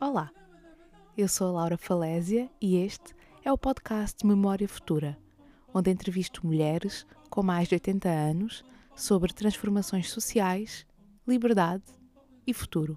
Olá, 0.00 0.32
eu 1.14 1.28
sou 1.28 1.48
a 1.48 1.50
Laura 1.50 1.76
Falésia 1.76 2.50
e 2.58 2.76
este 2.76 3.14
é 3.44 3.52
o 3.52 3.58
podcast 3.58 4.26
Memória 4.26 4.66
Futura, 4.66 5.18
onde 5.74 5.90
entrevisto 5.90 6.46
mulheres 6.46 7.06
com 7.28 7.42
mais 7.42 7.68
de 7.68 7.74
80 7.74 8.08
anos 8.08 8.64
sobre 8.94 9.34
transformações 9.34 10.10
sociais, 10.10 10.86
liberdade 11.28 11.84
e 12.46 12.54
futuro. 12.54 12.96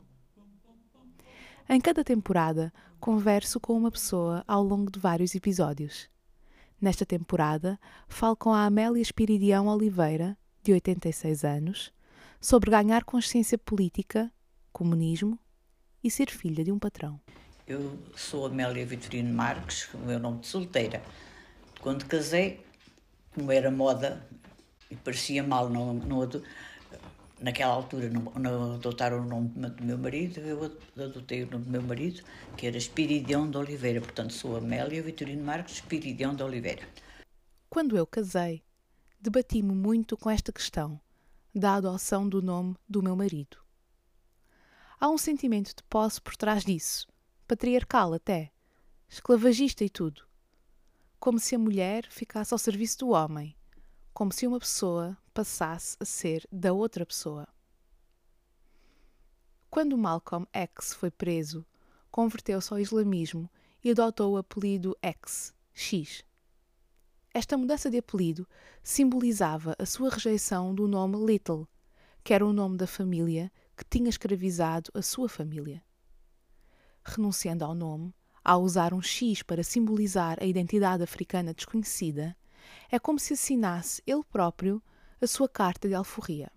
Em 1.71 1.79
cada 1.79 2.04
temporada, 2.04 2.73
converso 2.99 3.59
com 3.59 3.77
uma 3.77 3.91
pessoa 3.91 4.43
ao 4.47 4.63
longo 4.63 4.91
de 4.91 4.99
vários 4.99 5.36
episódios. 5.36 6.09
Nesta 6.82 7.05
temporada, 7.05 7.79
falo 8.07 8.36
com 8.36 8.51
a 8.51 8.65
Amélia 8.65 9.00
Espiridião 9.00 9.68
Oliveira, 9.68 10.36
de 10.64 10.73
86 10.73 11.43
anos, 11.45 11.93
sobre 12.42 12.71
ganhar 12.71 13.04
consciência 13.04 13.55
política, 13.55 14.32
comunismo 14.73 15.37
e 16.04 16.09
ser 16.09 16.32
filha 16.32 16.64
de 16.64 16.71
um 16.71 16.79
patrão. 16.79 17.21
Eu 17.68 18.00
sou 18.15 18.47
Amélia 18.47 18.83
Vitorino 18.83 19.31
Marques, 19.31 19.93
o 19.93 20.00
meu 20.00 20.17
nome 20.17 20.39
de 20.39 20.47
solteira. 20.47 21.04
Quando 21.81 22.06
casei, 22.06 22.65
como 23.36 23.51
era 23.51 23.70
moda 23.70 24.28
e 24.89 24.95
parecia 24.95 25.43
mal 25.43 25.70
não, 25.70 25.93
não 25.93 26.17
naquela 27.42 27.74
altura 27.74 28.10
não, 28.10 28.21
não 28.21 28.74
adotaram 28.75 29.21
o 29.21 29.25
nome 29.25 29.50
do 29.50 29.84
meu 29.84 29.98
marido, 29.98 30.39
eu 30.42 30.64
adotei 30.98 31.43
o 31.43 31.50
nome 31.50 31.65
do 31.65 31.71
meu 31.71 31.82
marido, 31.82 32.22
que 32.58 32.67
era 32.67 32.78
Espiridião 32.78 33.50
de 33.50 33.58
Oliveira. 33.58 34.02
Portanto, 34.02 34.34
sou 34.34 34.58
Amélia 34.58 35.02
Vitorino 35.02 35.44
Marques 35.44 35.75
Espiridião 35.75 36.36
de 36.36 36.44
Oliveira. 36.44 36.88
Quando 37.70 37.95
eu 37.98 38.06
casei, 38.06 38.64
debati-me 39.20 39.73
muito 39.73 40.18
com 40.18 40.30
esta 40.30 40.52
questão 40.52 41.00
da 41.54 41.76
adoção 41.76 42.28
do 42.28 42.42
nome 42.42 42.76
do 42.88 43.02
meu 43.02 43.16
marido. 43.16 43.58
Há 45.00 45.09
um 45.09 45.18
sentimento 45.18 45.76
de 45.76 45.84
posse 45.84 46.20
por 46.20 46.36
trás 46.36 46.64
disso, 46.64 47.08
patriarcal 47.48 48.14
até, 48.14 48.52
esclavagista 49.08 49.84
e 49.84 49.90
tudo. 49.90 50.24
Como 51.20 51.40
se 51.40 51.56
a 51.56 51.59
mulher 51.59 52.06
ficasse 52.09 52.53
ao 52.53 52.58
serviço 52.58 53.00
do 53.00 53.09
homem, 53.09 53.56
como 54.14 54.31
se 54.34 54.46
uma 54.46 54.59
pessoa 54.59 55.18
passasse 55.40 55.95
a 56.02 56.04
ser 56.04 56.45
da 56.52 56.73
outra 56.73 57.06
pessoa. 57.06 57.48
Quando 59.70 59.98
Malcolm 59.98 60.46
X 60.52 60.94
foi 60.94 61.09
preso, 61.09 61.66
converteu-se 62.12 62.73
ao 62.73 62.80
islamismo 62.81 63.50
e 63.81 63.90
adotou 63.90 64.34
o 64.34 64.38
apelido 64.38 64.98
X, 65.02 65.56
X. 65.73 66.26
Esta 67.34 67.58
mudança 67.58 67.90
de 67.90 68.00
apelido 68.00 68.46
simbolizava 68.84 69.78
a 69.80 69.86
sua 69.86 70.09
rejeição 70.09 70.76
do 70.76 70.90
nome 70.90 71.16
Little, 71.26 71.66
que 72.22 72.34
era 72.34 72.46
o 72.46 72.52
nome 72.52 72.76
da 72.76 72.86
família 72.86 73.50
que 73.78 73.86
tinha 73.86 74.09
escravizado 74.09 74.92
a 74.94 75.02
sua 75.02 75.30
família. 75.30 75.81
Renunciando 77.02 77.64
ao 77.64 77.74
nome, 77.74 78.14
ao 78.44 78.62
usar 78.62 78.94
um 78.94 79.02
X 79.02 79.42
para 79.42 79.64
simbolizar 79.64 80.38
a 80.42 80.46
identidade 80.46 81.02
africana 81.02 81.53
desconhecida, 81.53 82.36
é 82.92 83.00
como 83.00 83.18
se 83.18 83.36
assinasse 83.36 84.03
ele 84.06 84.24
próprio 84.30 84.84
a 85.22 85.28
sua 85.28 85.50
carta 85.50 85.88
de 85.88 85.94
alforria. 85.94 86.52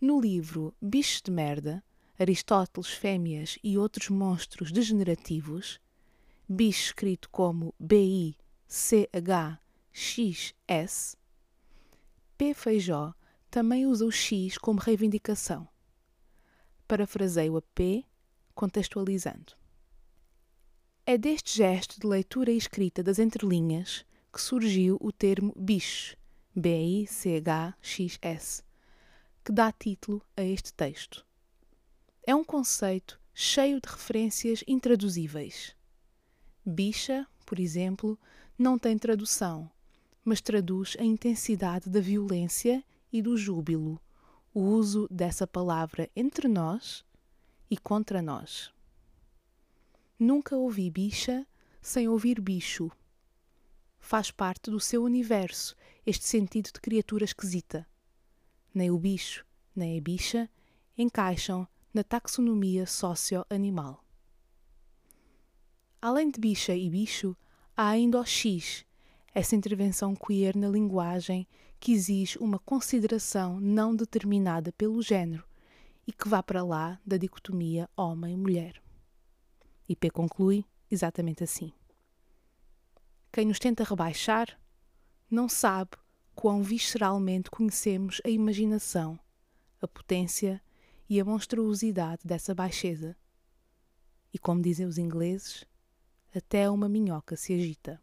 No 0.00 0.20
livro 0.20 0.74
Bichos 0.80 1.20
de 1.22 1.30
Merda, 1.30 1.84
Aristóteles, 2.18 2.88
Fêmeas 2.88 3.58
e 3.62 3.76
outros 3.76 4.08
monstros 4.08 4.72
degenerativos, 4.72 5.80
bicho 6.48 6.86
escrito 6.86 7.28
como 7.30 7.74
B-I-C-H-X-S, 7.78 8.38
P. 12.38 12.54
Feijó 12.54 13.12
também 13.50 13.86
usa 13.86 14.04
o 14.06 14.12
X 14.12 14.56
como 14.56 14.78
reivindicação. 14.78 15.68
Parafraseio 16.86 17.56
a 17.56 17.62
P, 17.62 18.04
contextualizando. 18.54 19.54
É 21.04 21.18
deste 21.18 21.56
gesto 21.56 21.98
de 22.00 22.06
leitura 22.06 22.50
e 22.52 22.56
escrita 22.56 23.02
das 23.02 23.18
entrelinhas 23.18 24.04
que 24.32 24.40
surgiu 24.40 24.98
o 25.00 25.10
termo 25.10 25.52
bicho, 25.56 26.17
B-I-C-H-X-S, 26.58 28.24
que 29.44 29.52
dá 29.52 29.70
título 29.70 30.20
a 30.36 30.42
este 30.42 30.72
texto. 30.72 31.24
É 32.26 32.34
um 32.34 32.42
conceito 32.42 33.20
cheio 33.32 33.80
de 33.80 33.88
referências 33.88 34.64
intraduzíveis. 34.66 35.76
Bicha, 36.66 37.24
por 37.46 37.60
exemplo, 37.60 38.18
não 38.58 38.76
tem 38.76 38.98
tradução, 38.98 39.70
mas 40.24 40.40
traduz 40.40 40.96
a 40.98 41.04
intensidade 41.04 41.88
da 41.88 42.00
violência 42.00 42.82
e 43.12 43.22
do 43.22 43.36
júbilo, 43.36 44.00
o 44.52 44.60
uso 44.60 45.06
dessa 45.08 45.46
palavra 45.46 46.10
entre 46.16 46.48
nós 46.48 47.04
e 47.70 47.76
contra 47.76 48.20
nós. 48.20 48.72
Nunca 50.18 50.56
ouvi 50.56 50.90
bicha 50.90 51.46
sem 51.80 52.08
ouvir 52.08 52.40
bicho. 52.40 52.90
Faz 54.00 54.32
parte 54.32 54.70
do 54.72 54.80
seu 54.80 55.04
universo 55.04 55.76
este 56.08 56.26
sentido 56.26 56.70
de 56.72 56.80
criatura 56.80 57.22
esquisita. 57.22 57.86
Nem 58.72 58.90
o 58.90 58.98
bicho, 58.98 59.44
nem 59.76 59.98
a 59.98 60.00
bicha 60.00 60.48
encaixam 60.96 61.68
na 61.92 62.02
taxonomia 62.02 62.86
socio-animal. 62.86 64.02
Além 66.00 66.30
de 66.30 66.40
bicha 66.40 66.74
e 66.74 66.88
bicho, 66.88 67.36
há 67.76 67.90
ainda 67.90 68.18
o 68.18 68.24
X, 68.24 68.86
essa 69.34 69.54
intervenção 69.54 70.16
queer 70.16 70.56
na 70.56 70.68
linguagem 70.68 71.46
que 71.78 71.92
exige 71.92 72.38
uma 72.38 72.58
consideração 72.58 73.60
não 73.60 73.94
determinada 73.94 74.72
pelo 74.72 75.02
género 75.02 75.44
e 76.06 76.12
que 76.12 76.26
vá 76.26 76.42
para 76.42 76.64
lá 76.64 76.98
da 77.04 77.18
dicotomia 77.18 77.86
homem-mulher. 77.94 78.82
E 79.86 79.94
P 79.94 80.08
conclui 80.08 80.64
exatamente 80.90 81.44
assim. 81.44 81.70
Quem 83.30 83.44
nos 83.44 83.58
tenta 83.58 83.84
rebaixar 83.84 84.58
não 85.30 85.48
sabe 85.48 85.90
quão 86.34 86.62
visceralmente 86.62 87.50
conhecemos 87.50 88.20
a 88.24 88.30
imaginação, 88.30 89.18
a 89.80 89.88
potência 89.88 90.62
e 91.08 91.20
a 91.20 91.24
monstruosidade 91.24 92.22
dessa 92.24 92.54
baixeza. 92.54 93.16
E 94.32 94.38
como 94.38 94.62
dizem 94.62 94.86
os 94.86 94.98
ingleses, 94.98 95.64
até 96.34 96.70
uma 96.70 96.88
minhoca 96.88 97.36
se 97.36 97.52
agita. 97.52 98.00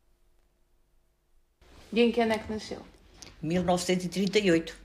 E 1.93 2.01
em 2.01 2.11
que 2.11 2.19
ano 2.21 2.33
é 2.33 2.39
que 2.39 2.51
nasceu? 2.51 2.81
1938, 3.41 4.75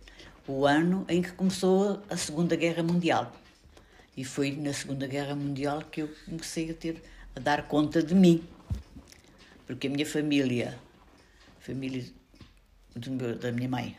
o 0.46 0.66
ano 0.66 1.04
em 1.08 1.20
que 1.20 1.32
começou 1.32 2.02
a 2.08 2.16
Segunda 2.16 2.56
Guerra 2.56 2.82
Mundial. 2.82 3.34
E 4.16 4.24
foi 4.24 4.52
na 4.52 4.72
Segunda 4.72 5.06
Guerra 5.06 5.34
Mundial 5.34 5.82
que 5.82 6.02
eu 6.02 6.10
comecei 6.26 6.70
a 6.70 6.74
ter 6.74 7.02
a 7.34 7.40
dar 7.40 7.66
conta 7.66 8.02
de 8.02 8.14
mim. 8.14 8.44
Porque 9.66 9.86
a 9.86 9.90
minha 9.90 10.06
família, 10.06 10.78
a 11.58 11.64
família 11.64 12.04
meu, 13.08 13.38
da 13.38 13.52
minha 13.52 13.68
mãe, 13.68 13.96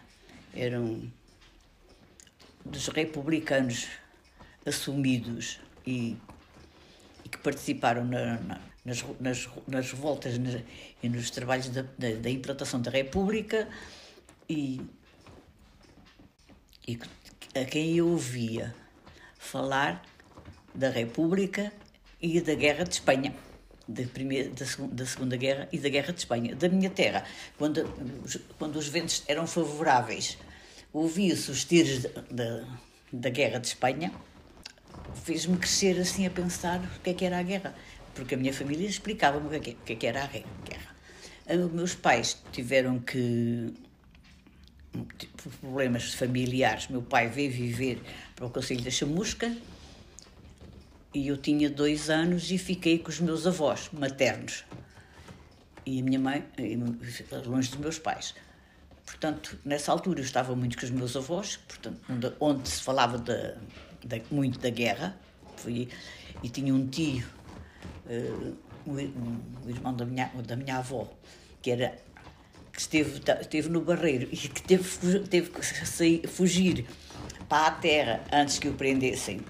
eram 0.53 1.11
dos 2.65 2.87
republicanos 2.87 3.87
assumidos 4.65 5.59
e, 5.85 6.17
e 7.25 7.29
que 7.29 7.37
participaram 7.37 8.05
na, 8.05 8.39
na, 8.39 8.61
nas, 8.85 9.03
nas, 9.19 9.49
nas 9.67 9.91
revoltas 9.91 10.35
e 11.01 11.09
nos 11.09 11.31
trabalhos 11.31 11.69
da, 11.69 11.81
da, 11.81 12.11
da 12.21 12.29
implantação 12.29 12.81
da 12.81 12.91
República 12.91 13.67
e, 14.47 14.81
e 16.87 16.99
a 17.55 17.65
quem 17.65 17.97
eu 17.97 18.07
ouvia 18.07 18.75
falar 19.37 20.03
da 20.73 20.89
República 20.89 21.71
e 22.21 22.39
da 22.39 22.53
Guerra 22.53 22.83
de 22.83 22.93
Espanha, 22.93 23.33
da, 23.87 24.03
primeira, 24.03 24.49
da, 24.49 24.65
da 24.91 25.05
Segunda 25.05 25.35
Guerra 25.35 25.67
e 25.71 25.77
da 25.77 25.89
Guerra 25.89 26.13
de 26.13 26.19
Espanha, 26.19 26.55
da 26.55 26.69
minha 26.69 26.89
terra, 26.89 27.23
quando, 27.57 27.83
quando 28.57 28.75
os 28.77 28.87
ventos 28.87 29.23
eram 29.27 29.47
favoráveis, 29.47 30.37
ouvia-se 30.93 31.49
os 31.51 31.65
tiros 31.65 32.03
da, 32.29 32.65
da 33.11 33.29
Guerra 33.29 33.59
de 33.59 33.67
Espanha, 33.67 34.11
fez-me 35.23 35.57
crescer 35.57 35.99
assim 35.99 36.25
a 36.25 36.29
pensar 36.29 36.79
o 36.79 36.99
que 37.01 37.09
é 37.09 37.13
que 37.13 37.25
era 37.25 37.39
a 37.39 37.43
guerra, 37.43 37.75
porque 38.13 38.35
a 38.35 38.37
minha 38.37 38.53
família 38.53 38.87
explicava-me 38.87 39.47
o 39.47 39.59
que, 39.59 39.71
é 39.71 39.75
que, 39.85 39.93
é 39.93 39.95
que 39.95 40.07
era 40.07 40.23
a 40.23 40.27
guerra. 40.27 40.91
Os 41.47 41.71
meus 41.71 41.95
pais 41.95 42.41
tiveram 42.51 42.99
que 42.99 43.73
tipo, 45.17 45.49
problemas 45.61 46.13
familiares. 46.13 46.87
Meu 46.87 47.01
pai 47.01 47.27
veio 47.27 47.51
viver 47.51 48.01
para 48.35 48.45
o 48.45 48.49
Conselho 48.49 48.81
da 48.81 48.91
Chamusca 48.91 49.55
e 51.13 51.27
eu 51.27 51.37
tinha 51.37 51.69
dois 51.69 52.09
anos 52.09 52.51
e 52.51 52.57
fiquei 52.57 52.99
com 52.99 53.09
os 53.09 53.19
meus 53.19 53.45
avós 53.45 53.89
maternos 53.91 54.63
e 55.85 55.99
a 55.99 56.03
minha 56.03 56.19
mãe 56.19 56.45
longe 57.45 57.69
dos 57.69 57.79
meus 57.79 57.99
pais. 57.99 58.35
Portanto, 59.05 59.57
nessa 59.65 59.91
altura 59.91 60.19
eu 60.19 60.23
estava 60.23 60.55
muito 60.55 60.77
com 60.77 60.85
os 60.85 60.91
meus 60.91 61.15
avós, 61.15 61.57
portanto, 61.57 62.35
onde, 62.39 62.69
se 62.69 62.81
falava 62.81 63.17
de, 63.17 63.55
de, 64.05 64.23
muito 64.31 64.59
da 64.59 64.69
guerra, 64.69 65.17
fui, 65.57 65.89
e 66.41 66.49
tinha 66.49 66.73
um 66.73 66.87
tio 66.87 67.25
uh, 68.05 68.57
o, 68.85 68.91
o 69.65 69.69
irmão 69.69 69.93
da 69.93 70.05
minha, 70.05 70.31
da 70.47 70.55
minha 70.55 70.77
avó, 70.77 71.11
que 71.61 71.71
era 71.71 71.97
que 72.71 72.79
esteve, 72.79 73.21
esteve 73.41 73.69
no 73.69 73.81
barreiro 73.81 74.29
e 74.31 74.37
que 74.37 74.61
teve, 74.61 75.19
teve 75.27 75.49
que 75.49 75.85
sair, 75.85 76.25
fugir 76.27 76.85
para 77.49 77.67
a 77.67 77.71
terra 77.71 78.23
antes 78.31 78.59
que 78.59 78.69
o 78.69 78.73
prendessem. 78.73 79.41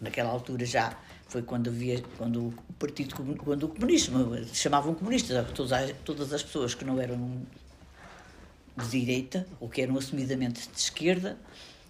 Naquela 0.00 0.30
altura 0.30 0.64
já 0.64 0.96
foi 1.28 1.42
quando 1.42 1.68
havia 1.68 2.02
quando 2.16 2.48
o 2.48 2.72
partido 2.78 3.14
quando 3.36 3.64
o 3.64 3.68
comunismo 3.68 4.44
chamavam 4.52 4.94
comunistas 4.94 5.46
todas, 5.52 5.92
todas 6.04 6.32
as 6.32 6.42
pessoas 6.42 6.74
que 6.74 6.84
não 6.84 7.00
eram 7.00 7.42
de 8.76 8.88
direita 8.88 9.46
ou 9.58 9.68
que 9.68 9.80
eram 9.80 9.96
assumidamente 9.96 10.68
de 10.68 10.78
esquerda 10.78 11.38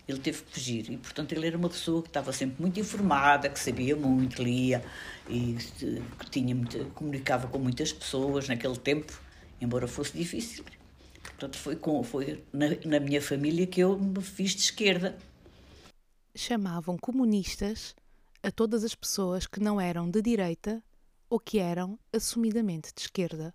ele 0.08 0.19
teve 0.20 0.43
que 0.43 0.53
fugir. 0.53 0.91
E 0.91 0.97
portanto 0.97 1.32
ele 1.32 1.49
era 1.49 1.58
uma 1.58 1.69
pessoa 1.69 2.00
que 2.00 2.08
estava 2.08 2.32
sempre 2.32 2.62
muito 2.62 2.79
informada 2.79 3.49
que 3.49 3.58
sabia 3.58 3.97
muito 3.97 4.43
lia 4.43 4.82
e 5.29 5.56
que 6.19 6.31
tinha 6.31 6.55
muito, 6.55 6.79
comunicava 6.94 7.49
com 7.49 7.58
muitas 7.58 7.93
pessoas 7.93 8.49
naquele 8.49 8.76
tempo 8.76 9.12
embora 9.61 9.87
fosse 9.87 10.17
difícil. 10.17 10.64
Portanto 11.23 11.56
foi 11.56 11.76
com 11.76 12.03
foi 12.03 12.43
na, 12.53 12.67
na 12.85 13.00
minha 13.00 13.20
família 13.20 13.67
que 13.67 13.81
eu 13.81 13.99
me 13.99 14.23
fiz 14.23 14.53
de 14.53 14.62
esquerda 14.62 15.17
chamavam 16.36 16.96
comunistas 16.96 17.94
a 18.42 18.50
todas 18.50 18.84
as 18.84 18.94
pessoas 18.94 19.46
que 19.46 19.60
não 19.60 19.80
eram 19.80 20.08
de 20.08 20.20
direita 20.22 20.82
ou 21.28 21.40
que 21.40 21.58
eram 21.58 21.98
assumidamente 22.12 22.92
de 22.94 23.00
esquerda. 23.00 23.54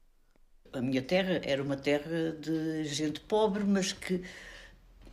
A 0.73 0.81
minha 0.81 1.01
terra 1.01 1.39
era 1.43 1.61
uma 1.61 1.77
terra 1.77 2.31
de 2.39 2.83
gente 2.85 3.19
pobre, 3.21 3.63
mas 3.63 3.93
que 3.93 4.23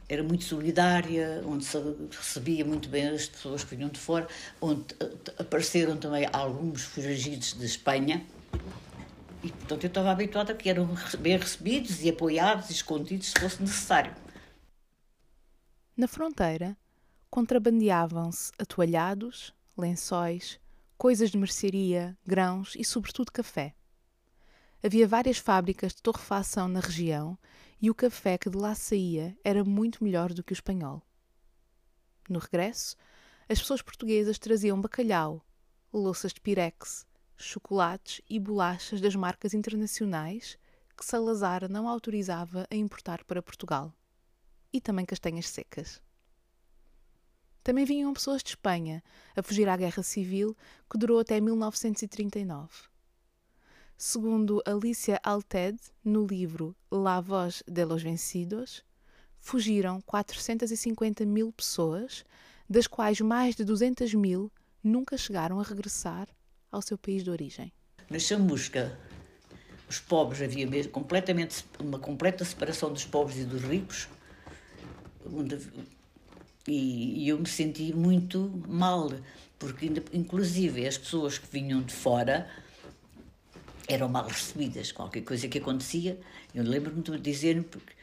era 0.08 0.22
muito 0.22 0.44
solidária, 0.44 1.42
onde 1.44 1.64
se 1.64 1.76
recebia 2.10 2.64
muito 2.64 2.88
bem 2.88 3.08
as 3.08 3.28
pessoas 3.28 3.62
que 3.62 3.76
vinham 3.76 3.90
de 3.90 4.00
fora, 4.00 4.26
onde 4.60 4.86
apareceram 5.38 5.96
também 5.96 6.26
alguns 6.32 6.82
foragidos 6.82 7.52
de 7.52 7.66
Espanha. 7.66 8.24
E, 9.42 9.52
portanto, 9.52 9.84
eu 9.84 9.88
estava 9.88 10.10
habituada 10.10 10.52
a 10.52 10.56
que 10.56 10.68
eram 10.68 10.88
bem 11.20 11.36
recebidos 11.36 12.02
e 12.02 12.08
apoiados 12.08 12.70
e 12.70 12.72
escondidos 12.72 13.28
se 13.28 13.40
fosse 13.40 13.60
necessário. 13.60 14.14
Na 15.96 16.08
fronteira, 16.08 16.76
contrabandeavam-se 17.30 18.50
atoalhados, 18.58 19.54
lençóis, 19.76 20.58
coisas 20.96 21.30
de 21.30 21.38
mercearia, 21.38 22.16
grãos 22.26 22.75
e, 22.76 22.84
sobretudo, 22.84 23.30
café. 23.30 23.75
Havia 24.82 25.06
várias 25.06 25.38
fábricas 25.38 25.94
de 25.94 26.02
torrefação 26.02 26.69
na 26.69 26.80
região 26.80 27.38
e 27.80 27.90
o 27.90 27.94
café 27.94 28.38
que 28.38 28.48
de 28.50 28.56
lá 28.56 28.75
saía 28.75 29.36
era 29.44 29.64
muito 29.64 30.02
melhor 30.02 30.32
do 30.32 30.42
que 30.42 30.52
o 30.52 30.54
espanhol. 30.54 31.02
No 32.28 32.38
regresso, 32.38 32.96
as 33.48 33.58
pessoas 33.58 33.82
portuguesas 33.82 34.38
traziam 34.38 34.80
bacalhau, 34.80 35.44
louças 35.92 36.32
de 36.32 36.40
pirex, 36.40 37.06
chocolates 37.36 38.20
e 38.28 38.38
bolachas 38.38 39.00
das 39.00 39.14
marcas 39.14 39.54
internacionais 39.54 40.58
que 40.96 41.04
Salazar 41.04 41.70
não 41.70 41.88
autorizava 41.88 42.66
a 42.70 42.75
importar 42.75 43.25
para 43.25 43.42
Portugal. 43.42 43.94
E 44.72 44.80
também 44.80 45.06
castanhas 45.06 45.48
secas. 45.48 46.02
Também 47.68 47.84
vinham 47.84 48.14
pessoas 48.14 48.42
de 48.42 48.48
Espanha 48.48 49.04
a 49.36 49.42
fugir 49.42 49.68
à 49.68 49.76
Guerra 49.76 50.02
Civil, 50.02 50.56
que 50.90 50.96
durou 50.96 51.18
até 51.18 51.38
1939. 51.38 52.66
Segundo 53.94 54.62
Alicia 54.64 55.20
Alted, 55.22 55.78
no 56.02 56.26
livro 56.26 56.74
La 56.90 57.20
Voz 57.20 57.62
de 57.68 57.84
los 57.84 58.02
Vencidos, 58.02 58.82
fugiram 59.38 60.00
450 60.00 61.26
mil 61.26 61.52
pessoas, 61.52 62.24
das 62.70 62.86
quais 62.86 63.20
mais 63.20 63.54
de 63.54 63.66
200 63.66 64.14
mil 64.14 64.50
nunca 64.82 65.18
chegaram 65.18 65.60
a 65.60 65.62
regressar 65.62 66.26
ao 66.72 66.80
seu 66.80 66.96
país 66.96 67.22
de 67.22 67.28
origem. 67.28 67.70
Na 68.08 68.18
chamusca, 68.18 68.98
os 69.86 70.00
pobres 70.00 70.40
havia 70.40 70.66
mesmo 70.66 70.90
completamente 70.90 71.66
uma 71.78 71.98
completa 71.98 72.46
separação 72.46 72.90
dos 72.90 73.04
pobres 73.04 73.36
e 73.36 73.44
dos 73.44 73.60
ricos, 73.60 74.08
e, 76.68 77.28
eu 77.28 77.38
me 77.38 77.46
senti 77.46 77.92
muito 77.92 78.62
mal, 78.68 79.10
porque 79.58 79.90
inclusive 80.12 80.86
as 80.86 80.98
pessoas 80.98 81.38
que 81.38 81.46
vinham 81.50 81.82
de 81.82 81.92
fora 81.92 82.48
eram 83.88 84.08
mal 84.08 84.26
recebidas. 84.26 84.92
Qualquer 84.92 85.22
coisa 85.22 85.48
que 85.48 85.58
acontecia, 85.58 86.18
eu 86.54 86.62
lembro-me 86.62 87.02
de 87.02 87.18
dizer 87.18 87.62
porque 87.64 87.94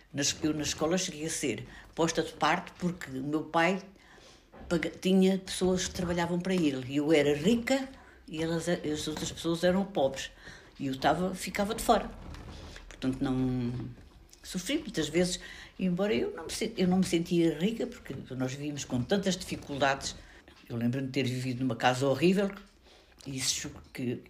eu 0.48 0.54
na 0.54 0.64
escola 0.64 0.98
cheguei 0.98 1.26
a 1.26 1.30
ser 1.30 1.68
posta 1.94 2.24
de 2.24 2.32
parte 2.34 2.72
porque 2.80 3.10
o 3.12 3.24
meu 3.24 3.44
pai 3.44 3.82
tinha 5.02 5.38
pessoas 5.38 5.88
que 5.88 5.94
trabalhavam 5.94 6.40
para 6.40 6.56
ele 6.56 6.96
eu 6.96 7.14
era 7.14 7.36
rica 7.36 7.88
e 8.28 8.42
elas, 8.42 8.68
as 8.68 9.08
outras 9.08 9.32
pessoas 9.32 9.64
eram 9.64 9.86
pobres 9.86 10.32
e 10.80 10.88
eu 10.88 10.94
estava, 10.94 11.34
ficava 11.36 11.76
de 11.76 11.84
fora. 11.84 12.10
Portanto, 12.88 13.22
não 13.22 13.72
sofri 14.44 14.80
muitas 14.80 15.10
vezes 15.10 15.40
embora 15.80 16.14
eu 16.14 16.32
não, 16.32 16.46
me, 16.46 16.74
eu 16.78 16.88
não 16.88 16.98
me 17.00 17.06
sentia 17.06 17.58
rica, 17.58 17.88
porque 17.88 18.16
nós 18.36 18.54
vivíamos 18.54 18.86
com 18.86 19.02
tantas 19.02 19.36
dificuldades. 19.36 20.16
Eu 20.70 20.78
lembro-me 20.78 21.08
de 21.08 21.14
ter 21.14 21.24
vivido 21.24 21.60
numa 21.62 21.76
casa 21.76 22.08
horrível, 22.08 22.50
e 23.26 23.38
isso 23.38 23.72
que 23.94 24.22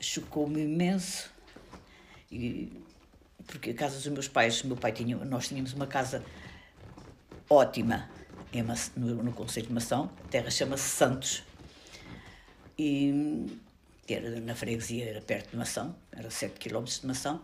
chocou-me 0.00 0.62
imenso. 0.62 1.30
E, 2.30 2.72
porque 3.46 3.70
a 3.70 3.74
casa 3.74 3.96
dos 3.96 4.06
meus 4.08 4.28
pais, 4.28 4.62
meu 4.62 4.76
pai 4.76 4.92
tinha, 4.92 5.16
nós 5.16 5.48
tínhamos 5.48 5.72
uma 5.72 5.86
casa 5.86 6.24
ótima 7.48 8.10
em, 8.52 8.62
no, 8.96 9.22
no 9.22 9.32
Conselho 9.32 9.68
de 9.68 9.72
Mação, 9.72 10.10
a 10.24 10.28
terra 10.28 10.50
chama-se 10.50 10.88
Santos, 10.88 11.42
e 12.78 13.46
era 14.08 14.40
na 14.40 14.54
freguesia, 14.54 15.08
era 15.08 15.20
perto 15.20 15.50
de 15.50 15.56
Mação, 15.56 15.94
era 16.12 16.30
7 16.30 16.58
km 16.58 16.84
de 16.84 17.06
Mação, 17.06 17.40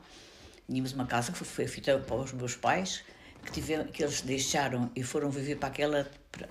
Tínhamos 0.69 0.93
uma 0.93 1.07
casa 1.07 1.33
que 1.33 1.39
foi 1.39 1.67
feita 1.67 1.99
para 1.99 2.17
os 2.17 2.33
meus 2.33 2.55
pais, 2.55 3.05
que, 3.45 3.53
tiveram, 3.53 3.85
que 3.85 4.03
eles 4.03 4.21
deixaram 4.23 4.91
e 4.95 5.03
foram 5.03 5.31
viver 5.31 5.57
para 5.57 5.69
aquela, 5.69 6.11
para, 6.31 6.47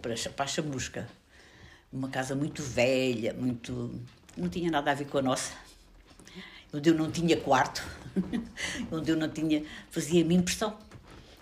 para, 0.00 0.30
para 0.30 0.44
a 0.44 0.48
chamusca. 0.48 1.08
Uma 1.92 2.08
casa 2.08 2.34
muito 2.34 2.62
velha, 2.62 3.34
muito. 3.34 4.00
não 4.36 4.48
tinha 4.48 4.70
nada 4.70 4.90
a 4.90 4.94
ver 4.94 5.06
com 5.06 5.18
a 5.18 5.22
nossa. 5.22 5.52
Onde 6.72 6.90
eu 6.90 6.94
não 6.94 7.10
tinha 7.10 7.36
quarto, 7.36 7.82
onde 8.90 9.10
eu 9.10 9.16
não 9.16 9.28
tinha. 9.28 9.64
fazia-me 9.90 10.34
impressão. 10.34 10.76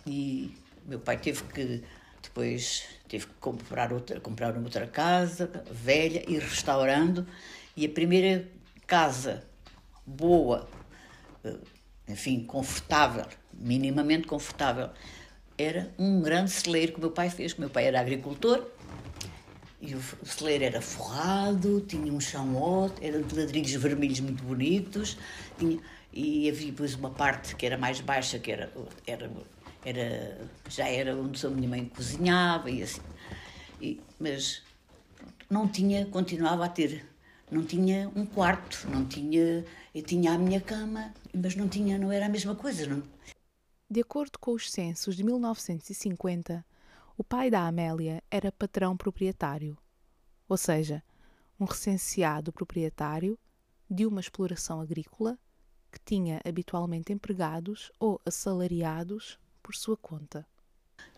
E 0.07 0.55
meu 0.87 1.01
pai 1.01 1.19
teve 1.19 1.43
que. 1.45 1.83
depois 2.23 2.85
teve 3.09 3.27
que 3.27 3.35
comprar 3.41 3.93
outra, 3.93 4.21
comprar 4.21 4.57
outra 4.57 4.87
casa, 4.87 5.51
velha, 5.71 6.25
e 6.29 6.39
restaurando. 6.39 7.27
E 7.77 7.87
a 7.87 7.89
primeira 7.89 8.49
casa 8.87 9.45
boa 10.07 10.69
enfim, 12.09 12.45
confortável, 12.45 13.25
minimamente 13.53 14.27
confortável. 14.27 14.91
Era 15.57 15.93
um 15.99 16.21
grande 16.21 16.51
celeiro 16.51 16.93
que 16.93 17.01
meu 17.01 17.11
pai 17.11 17.31
fez. 17.31 17.53
O 17.53 17.61
meu 17.61 17.71
pai 17.71 17.87
era 17.87 18.01
agricultor 18.01 18.67
e 19.81 19.95
o 19.95 20.03
celeiro 20.25 20.65
era 20.65 20.81
forrado, 20.81 21.81
tinha 21.83 22.13
um 22.13 22.21
chão 22.21 22.57
ótimo, 22.57 23.07
era 23.07 23.23
de 23.23 23.39
ladrilhos 23.39 23.73
vermelhos 23.73 24.21
muito 24.21 24.43
bonitos, 24.43 25.19
tinha, 25.59 25.79
e 26.13 26.49
havia 26.49 26.71
depois 26.71 26.95
uma 26.95 27.11
parte 27.11 27.55
que 27.55 27.67
era 27.67 27.77
mais 27.77 28.01
baixa, 28.01 28.39
que 28.39 28.51
era, 28.51 28.73
era, 29.07 29.31
era 29.85 30.41
já 30.69 30.89
era 30.89 31.15
onde 31.15 31.45
a 31.45 31.51
minha 31.51 31.69
mãe 31.69 31.85
cozinhava 31.85 32.71
e 32.71 32.83
assim. 32.83 33.03
E, 33.81 34.01
mas 34.19 34.63
não 35.51 35.69
tinha, 35.69 36.07
continuava 36.07 36.65
a 36.65 36.69
ter 36.69 37.05
não 37.51 37.65
tinha 37.65 38.11
um 38.15 38.25
quarto, 38.27 38.89
não 38.89 39.05
tinha, 39.07 39.65
eu 39.95 40.03
tinha 40.03 40.33
a 40.33 40.39
minha 40.39 40.61
cama, 40.61 41.13
mas 41.35 41.55
não 41.55 41.69
tinha, 41.69 41.99
não 41.99 42.11
era 42.11 42.27
a 42.27 42.29
mesma 42.29 42.55
coisa, 42.55 42.87
não. 42.87 43.03
De 43.89 44.01
acordo 44.01 44.39
com 44.39 44.53
os 44.53 44.71
censos 44.71 45.17
de 45.17 45.23
1950, 45.23 46.65
o 47.17 47.23
pai 47.23 47.51
da 47.51 47.67
Amélia 47.67 48.23
era 48.31 48.51
patrão 48.51 48.97
proprietário, 48.97 49.79
ou 50.49 50.57
seja, 50.57 51.03
um 51.61 51.65
recenseado 51.65 52.53
proprietário 52.53 53.39
de 53.89 54.07
uma 54.07 54.21
exploração 54.21 54.81
agrícola 54.81 55.39
que 55.93 56.01
tinha 56.05 56.41
habitualmente 56.45 57.13
empregados 57.13 57.93
ou 58.01 58.21
assalariados 58.27 59.39
por 59.63 59.75
sua 59.75 59.97
conta. 59.97 60.45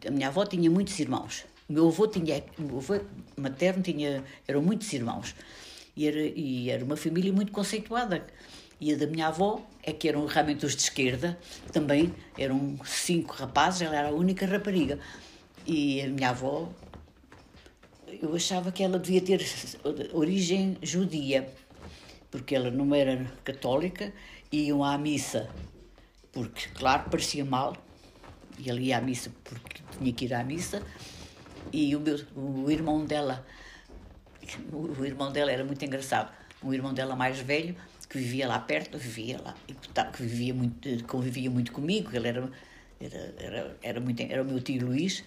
A 0.07 0.11
minha 0.11 0.29
avó 0.29 0.45
tinha 0.45 0.71
muitos 0.71 0.99
irmãos. 0.99 1.47
O 1.69 1.73
meu 1.73 1.89
avô 1.89 2.07
tinha, 2.07 2.45
o 2.59 2.63
meu 2.63 2.77
avô 2.79 2.95
materno 3.37 3.83
tinha, 3.83 4.23
eram 4.47 4.63
muitos 4.63 4.93
irmãos. 4.93 5.35
E 5.97 6.07
era, 6.07 6.21
e 6.21 6.71
era 6.71 6.85
uma 6.85 6.97
família 6.97 7.33
muito 7.33 7.51
conceituada. 7.51 8.27
E 8.79 8.93
a 8.93 8.97
da 8.97 9.07
minha 9.07 9.29
avó 9.29 9.67
é 9.83 9.93
que 9.93 10.07
eram 10.09 10.27
realmente 10.27 10.67
os 10.67 10.77
de 10.77 10.83
esquerda, 10.83 11.39
também 11.73 12.15
eram 12.37 12.79
cinco 12.85 13.33
rapazes, 13.33 13.81
ela 13.81 13.97
era 13.97 14.09
a 14.09 14.13
única 14.13 14.45
rapariga. 14.45 14.99
E 15.67 16.03
a 16.03 16.09
minha 16.09 16.31
avó, 16.31 16.71
eu 18.23 18.35
achava 18.35 18.71
que 18.71 18.83
ela 18.83 18.99
devia 18.99 19.23
ter 19.23 19.43
origem 20.13 20.77
judia, 20.83 21.49
porque 22.31 22.55
ela 22.55 22.71
não 22.71 22.95
era 22.95 23.33
católica, 23.43 24.13
iam 24.53 24.85
à 24.85 24.99
missa, 24.99 25.49
porque, 26.31 26.69
claro, 26.75 27.09
parecia 27.11 27.45
mal, 27.45 27.75
e 28.59 28.69
ela 28.69 28.81
ia 28.81 28.99
à 28.99 29.01
missa 29.01 29.33
porque 29.43 29.83
tinha 29.97 30.13
que 30.13 30.27
ir 30.27 30.35
à 30.35 30.45
missa, 30.45 30.83
e 31.73 31.97
o, 31.97 32.01
meu, 32.01 32.21
o 32.37 32.71
irmão 32.71 33.05
dela 33.07 33.45
o 34.73 35.05
irmão 35.05 35.33
dela 35.33 35.51
era 35.51 35.65
muito 35.65 35.85
engraçado. 35.85 36.33
O 36.63 36.73
irmão 36.73 36.95
dela 36.95 37.15
mais 37.15 37.39
velho 37.39 37.77
que 38.09 38.19
vivia 38.19 38.47
lá 38.47 38.59
perto, 38.59 38.99
vivia 38.99 39.41
lá, 39.43 39.55
que 40.13 40.23
vivia 40.23 40.55
muito, 40.55 41.05
convivia 41.05 41.51
muito 41.51 41.73
comigo, 41.73 42.11
ele 42.15 42.29
era, 42.29 42.51
era, 43.01 43.35
era, 43.39 43.77
era, 43.83 44.01
muito, 44.01 44.23
era 44.23 44.43
o 44.43 44.45
meu 44.45 44.61
tio 44.61 44.87
Luís, 44.87 45.25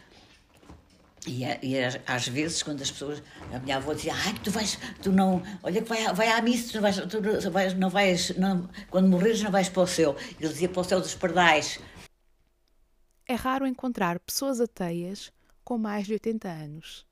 e, 1.28 1.44
e, 1.44 1.78
às 2.08 2.28
vezes, 2.28 2.64
quando 2.64 2.82
as 2.82 2.90
pessoas, 2.90 3.22
a 3.54 3.60
minha 3.60 3.78
avó 3.78 3.94
dizia, 3.94 4.14
ai, 4.14 4.34
tu 4.44 4.52
vais, 4.52 4.80
tu 5.02 5.12
não, 5.12 5.44
olha 5.62 5.82
que 5.82 5.90
vai, 5.90 6.14
vai 6.14 6.30
à 6.30 6.42
missa, 6.42 6.72
tu 6.72 6.76
não 6.76 6.82
vais, 6.82 6.96
tu 6.98 7.22
não 7.22 7.52
vais, 7.52 7.74
não 7.74 7.90
vais 7.90 8.38
não, 8.38 8.70
quando 8.90 9.10
morreres 9.10 9.42
não 9.42 9.52
vais 9.52 9.68
para 9.68 9.84
o 9.84 9.88
céu. 9.88 10.16
Ele 10.40 10.50
dizia 10.50 10.70
para 10.70 10.82
o 10.82 10.84
céu 10.84 11.02
dos 11.02 11.16
pardais. 11.16 11.80
É 13.28 13.36
raro 13.36 13.68
encontrar 13.68 14.20
pessoas 14.20 14.62
ateias 14.62 15.32
com 15.64 15.78
mais 15.78 16.08
de 16.08 16.14
80 16.14 16.48
anos. 16.48 17.06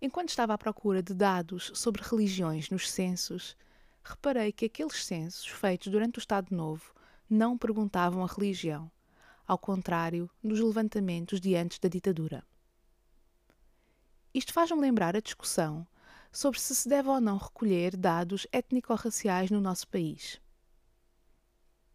Enquanto 0.00 0.28
estava 0.28 0.52
à 0.52 0.58
procura 0.58 1.02
de 1.02 1.14
dados 1.14 1.72
sobre 1.74 2.02
religiões 2.02 2.68
nos 2.68 2.90
censos, 2.90 3.56
reparei 4.04 4.52
que 4.52 4.66
aqueles 4.66 5.04
censos 5.04 5.46
feitos 5.46 5.88
durante 5.88 6.18
o 6.18 6.20
Estado 6.20 6.54
Novo 6.54 6.94
não 7.28 7.56
perguntavam 7.56 8.22
a 8.22 8.26
religião, 8.26 8.90
ao 9.46 9.58
contrário 9.58 10.30
dos 10.44 10.60
levantamentos 10.60 11.40
de 11.40 11.56
antes 11.56 11.78
da 11.78 11.88
ditadura. 11.88 12.44
Isto 14.34 14.52
faz-me 14.52 14.80
lembrar 14.80 15.16
a 15.16 15.20
discussão 15.20 15.86
sobre 16.30 16.60
se 16.60 16.74
se 16.74 16.86
deve 16.86 17.08
ou 17.08 17.18
não 17.18 17.38
recolher 17.38 17.96
dados 17.96 18.46
étnico-raciais 18.52 19.50
no 19.50 19.62
nosso 19.62 19.88
país. 19.88 20.38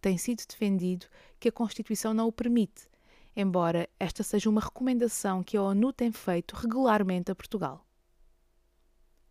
Tem 0.01 0.17
sido 0.17 0.43
defendido 0.47 1.05
que 1.39 1.49
a 1.49 1.51
Constituição 1.51 2.15
não 2.15 2.27
o 2.27 2.31
permite, 2.31 2.89
embora 3.35 3.87
esta 3.99 4.23
seja 4.23 4.49
uma 4.49 4.59
recomendação 4.59 5.43
que 5.43 5.55
a 5.55 5.61
ONU 5.61 5.93
tem 5.93 6.11
feito 6.11 6.55
regularmente 6.55 7.31
a 7.31 7.35
Portugal. 7.35 7.85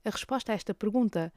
A 0.05 0.11
resposta 0.11 0.53
a 0.53 0.55
esta 0.55 0.75
pergunta 0.75 1.33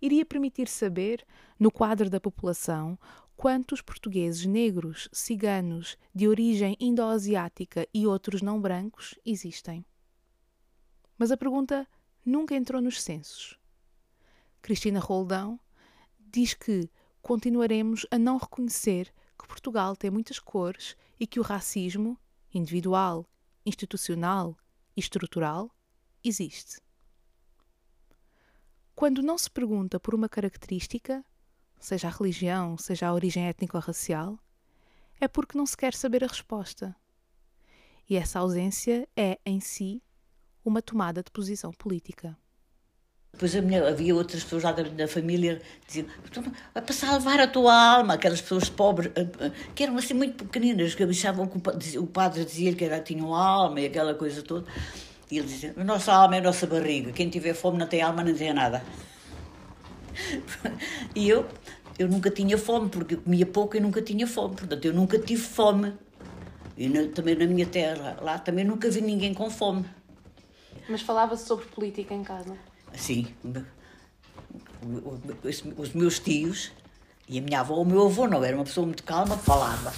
iria 0.00 0.24
permitir 0.24 0.68
saber, 0.68 1.24
no 1.58 1.70
quadro 1.70 2.08
da 2.08 2.20
população, 2.20 2.98
quantos 3.36 3.80
portugueses 3.80 4.44
negros, 4.44 5.08
ciganos, 5.12 5.96
de 6.12 6.26
origem 6.26 6.76
indo-asiática 6.80 7.86
e 7.94 8.06
outros 8.06 8.42
não 8.42 8.60
brancos 8.60 9.18
existem. 9.24 9.84
Mas 11.16 11.30
a 11.30 11.36
pergunta 11.36 11.86
nunca 12.24 12.54
entrou 12.54 12.82
nos 12.82 13.00
censos. 13.00 13.58
Cristina 14.60 14.98
Roldão 14.98 15.58
diz 16.18 16.54
que 16.54 16.90
continuaremos 17.22 18.06
a 18.10 18.18
não 18.18 18.38
reconhecer 18.38 19.12
que 19.38 19.46
Portugal 19.46 19.94
tem 19.94 20.10
muitas 20.10 20.40
cores 20.40 20.96
e 21.18 21.26
que 21.26 21.38
o 21.38 21.42
racismo, 21.44 22.18
individual, 22.52 23.24
institucional 23.64 24.56
e 24.96 25.00
estrutural, 25.00 25.70
existe. 26.24 26.80
Quando 28.98 29.22
não 29.22 29.38
se 29.38 29.48
pergunta 29.48 30.00
por 30.00 30.12
uma 30.12 30.28
característica, 30.28 31.24
seja 31.78 32.08
a 32.08 32.10
religião, 32.10 32.76
seja 32.76 33.06
a 33.06 33.14
origem 33.14 33.46
étnico-racial, 33.46 34.36
é 35.20 35.28
porque 35.28 35.56
não 35.56 35.64
se 35.64 35.76
quer 35.76 35.94
saber 35.94 36.24
a 36.24 36.26
resposta. 36.26 36.96
E 38.10 38.16
essa 38.16 38.40
ausência 38.40 39.06
é, 39.16 39.38
em 39.46 39.60
si, 39.60 40.02
uma 40.64 40.82
tomada 40.82 41.22
de 41.22 41.30
posição 41.30 41.70
política. 41.70 42.36
Depois 43.34 43.54
havia 43.54 44.16
outras 44.16 44.42
pessoas 44.42 44.64
lá 44.64 44.72
da, 44.72 44.82
da 44.82 45.06
família 45.06 45.62
diziam: 45.86 46.08
vai 46.74 46.82
passar 46.82 47.10
a 47.10 47.18
levar 47.18 47.38
a 47.38 47.46
tua 47.46 47.72
alma, 47.72 48.14
aquelas 48.14 48.40
pessoas 48.40 48.68
pobres, 48.68 49.12
eh, 49.14 49.28
eh, 49.38 49.52
que 49.76 49.84
eram 49.84 49.96
assim 49.96 50.14
muito 50.14 50.44
pequeninas, 50.44 50.96
que 50.96 51.04
achavam 51.04 51.46
que 51.46 51.98
o 51.98 52.06
padre 52.08 52.44
dizia 52.44 52.74
que 52.74 52.84
era, 52.84 53.00
tinham 53.00 53.32
alma 53.32 53.80
e 53.80 53.86
aquela 53.86 54.12
coisa 54.16 54.42
toda. 54.42 54.66
E 55.30 55.38
ele 55.38 55.46
dizia: 55.46 55.74
a 55.76 55.84
nossa 55.84 56.12
alma 56.12 56.36
é 56.36 56.38
a 56.38 56.42
nossa 56.42 56.66
barriga, 56.66 57.12
quem 57.12 57.28
tiver 57.28 57.54
fome 57.54 57.78
não 57.78 57.86
tem 57.86 58.02
alma, 58.02 58.22
não 58.22 58.34
tem 58.34 58.52
nada. 58.52 58.82
E 61.14 61.28
eu, 61.28 61.46
eu 61.98 62.08
nunca 62.08 62.30
tinha 62.30 62.58
fome, 62.58 62.88
porque 62.88 63.14
eu 63.14 63.20
comia 63.20 63.46
pouco 63.46 63.76
e 63.76 63.80
nunca 63.80 64.02
tinha 64.02 64.26
fome, 64.26 64.56
portanto 64.56 64.84
eu 64.84 64.92
nunca 64.92 65.18
tive 65.18 65.40
fome. 65.40 65.94
E 66.76 66.88
na, 66.88 67.08
também 67.08 67.34
na 67.34 67.46
minha 67.46 67.66
terra, 67.66 68.16
lá 68.20 68.38
também 68.38 68.64
nunca 68.64 68.90
vi 68.90 69.00
ninguém 69.00 69.34
com 69.34 69.50
fome. 69.50 69.84
Mas 70.88 71.02
falava-se 71.02 71.44
sobre 71.44 71.66
política 71.66 72.14
em 72.14 72.22
casa? 72.22 72.56
Sim. 72.94 73.26
Os 75.76 75.92
meus 75.92 76.18
tios 76.18 76.72
e 77.28 77.38
a 77.38 77.42
minha 77.42 77.60
avó, 77.60 77.74
o 77.74 77.84
meu 77.84 78.06
avô 78.06 78.26
não 78.26 78.42
era 78.42 78.56
uma 78.56 78.64
pessoa 78.64 78.86
muito 78.86 79.02
calma, 79.02 79.36
falava. 79.36 79.92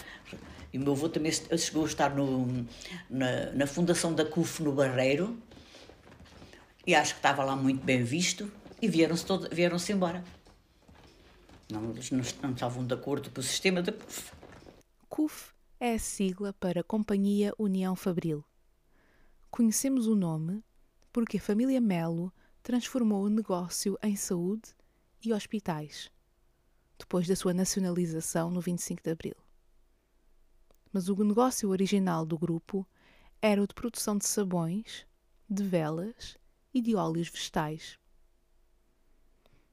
E 0.72 0.78
o 0.78 0.80
meu 0.80 0.92
avô 0.92 1.08
também 1.08 1.32
chegou 1.32 1.84
a 1.84 1.86
estar 1.86 2.14
no, 2.14 2.66
na, 3.08 3.52
na 3.52 3.66
fundação 3.66 4.14
da 4.14 4.24
CUF 4.24 4.62
no 4.62 4.72
Barreiro 4.72 5.36
e 6.86 6.94
acho 6.94 7.14
que 7.14 7.18
estava 7.18 7.44
lá 7.44 7.56
muito 7.56 7.84
bem 7.84 8.02
visto 8.04 8.50
e 8.80 8.88
vieram-se 8.88 9.26
vieram 9.52 9.76
embora. 9.90 10.24
Não, 11.70 11.80
não, 11.82 11.94
não 12.42 12.52
estavam 12.52 12.86
de 12.86 12.94
acordo 12.94 13.30
com 13.30 13.40
o 13.40 13.42
sistema 13.42 13.82
da 13.82 13.92
CUF. 13.92 14.32
CUF 15.08 15.52
é 15.78 15.94
a 15.94 15.98
sigla 15.98 16.52
para 16.52 16.84
Companhia 16.84 17.52
União 17.58 17.96
Fabril. 17.96 18.44
Conhecemos 19.50 20.06
o 20.06 20.14
nome 20.14 20.62
porque 21.12 21.38
a 21.38 21.40
família 21.40 21.80
Melo 21.80 22.32
transformou 22.62 23.24
o 23.24 23.28
negócio 23.28 23.98
em 24.02 24.14
saúde 24.14 24.74
e 25.24 25.32
hospitais, 25.32 26.10
depois 26.98 27.26
da 27.26 27.34
sua 27.34 27.52
nacionalização 27.52 28.50
no 28.50 28.60
25 28.60 29.02
de 29.02 29.10
abril. 29.10 29.36
Mas 30.92 31.08
o 31.08 31.24
negócio 31.24 31.68
original 31.68 32.26
do 32.26 32.36
grupo 32.36 32.86
era 33.40 33.62
o 33.62 33.66
de 33.66 33.74
produção 33.74 34.18
de 34.18 34.26
sabões, 34.26 35.06
de 35.48 35.62
velas 35.62 36.36
e 36.74 36.80
de 36.80 36.94
óleos 36.94 37.28
vegetais. 37.28 37.98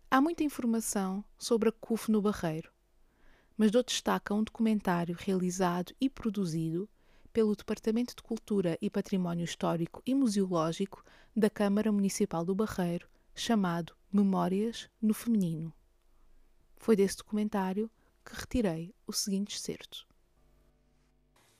Há 0.09 0.21
muita 0.21 0.43
informação 0.43 1.23
sobre 1.37 1.69
a 1.69 1.71
CUF 1.71 2.09
no 2.09 2.21
Barreiro, 2.21 2.71
mas 3.57 3.71
dou 3.71 3.83
destaque 3.83 4.31
a 4.31 4.35
um 4.35 4.43
documentário 4.43 5.15
realizado 5.19 5.93
e 5.99 6.09
produzido 6.09 6.87
pelo 7.33 7.55
Departamento 7.55 8.15
de 8.15 8.23
Cultura 8.23 8.77
e 8.81 8.89
Património 8.89 9.43
Histórico 9.43 10.01
e 10.05 10.15
Museológico 10.15 11.03
da 11.35 11.49
Câmara 11.49 11.91
Municipal 11.91 12.45
do 12.45 12.55
Barreiro, 12.55 13.07
chamado 13.35 13.93
Memórias 14.11 14.89
no 15.01 15.13
Feminino. 15.13 15.73
Foi 16.77 16.95
desse 16.95 17.17
documentário 17.17 17.91
que 18.23 18.33
retirei 18.33 18.95
o 19.05 19.11
seguinte 19.11 19.55
excerto. 19.55 20.06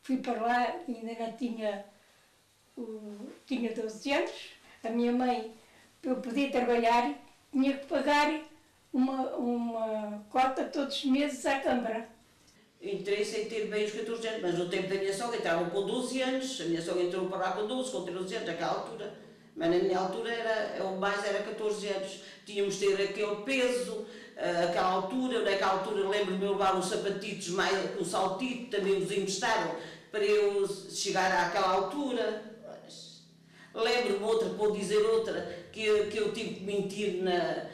Fui 0.08 0.16
para 0.16 0.42
lá 0.42 0.74
ainda 0.88 1.22
não 1.22 1.34
tinha, 1.34 1.84
uh, 2.78 3.30
tinha 3.46 3.74
12 3.74 4.14
anos. 4.14 4.32
A 4.82 4.90
minha 4.90 5.12
mãe, 5.12 5.54
para 6.02 6.12
eu 6.12 6.22
poder 6.22 6.50
trabalhar, 6.50 7.14
tinha 7.52 7.78
que 7.78 7.86
pagar 7.88 8.42
uma, 8.94 9.36
uma 9.36 10.26
cota 10.30 10.64
todos 10.64 10.96
os 10.96 11.06
meses 11.12 11.46
à 11.46 11.60
Câmara 11.60 12.08
entrei 12.80 13.26
sem 13.26 13.46
ter 13.46 13.66
bem 13.66 13.86
os 13.86 13.92
14 13.92 14.28
anos, 14.28 14.42
mas 14.44 14.58
no 14.58 14.70
tempo 14.70 14.88
da 14.88 14.96
minha 14.96 15.12
sogra 15.12 15.38
entravam 15.38 15.70
com 15.72 15.86
12 15.86 16.22
anos, 16.22 16.62
a 16.62 16.66
minha 16.66 16.82
sogra 16.82 17.04
entrou 17.04 17.28
para 17.28 17.40
lá 17.40 17.52
com 17.54 17.66
12, 17.66 17.92
com 17.92 18.06
13 18.06 18.36
anos, 18.36 18.48
naquela 18.48 18.72
altura. 18.74 19.14
Mas 19.56 19.72
na 19.72 19.78
minha 19.80 20.00
altura 20.00 20.32
era, 20.32 20.84
o 20.84 21.00
mais 21.00 21.26
era 21.26 21.42
14 21.42 21.88
anos. 21.88 22.22
Tínhamos 22.46 22.76
de 22.76 22.86
ter 22.86 23.04
aquele 23.04 23.36
peso, 23.38 24.06
eh, 24.36 24.66
aquela 24.70 24.90
altura, 24.90 25.42
naquela 25.42 25.72
altura 25.72 26.08
lembro-me 26.08 26.38
de 26.38 26.46
levar 26.46 26.78
uns 26.78 26.86
sapatitos, 26.86 27.50
mais, 27.50 28.00
um 28.00 28.06
saltito, 28.06 28.78
também 28.78 29.00
nos 29.00 29.12
emprestaram 29.12 29.76
para 30.18 30.26
eu 30.26 30.68
chegar 30.90 31.32
àquela 31.32 31.74
altura. 31.74 32.44
Lembro-me 33.74 34.24
outra, 34.24 34.50
vou 34.50 34.72
dizer 34.72 34.98
outra, 34.98 35.56
que, 35.72 36.06
que 36.06 36.18
eu 36.18 36.34
tive 36.34 36.56
que 36.56 36.64
mentir 36.64 37.22
na, 37.22 37.68